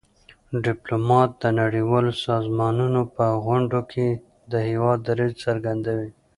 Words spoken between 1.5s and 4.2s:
نړیوالو سازمانونو په غونډو کي